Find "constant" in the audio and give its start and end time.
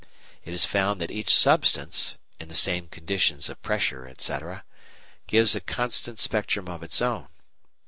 5.61-6.17